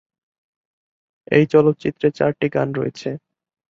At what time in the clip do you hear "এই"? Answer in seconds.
1.31-1.45